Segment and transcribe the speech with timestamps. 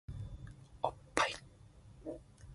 [0.81, 1.27] なか